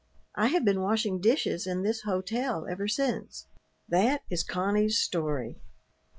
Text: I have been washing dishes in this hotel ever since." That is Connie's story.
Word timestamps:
I 0.33 0.47
have 0.47 0.65
been 0.65 0.81
washing 0.81 1.19
dishes 1.21 1.67
in 1.67 1.83
this 1.83 2.01
hotel 2.01 2.65
ever 2.67 2.87
since." 2.87 3.45
That 3.87 4.23
is 4.31 4.43
Connie's 4.43 4.97
story. 4.97 5.61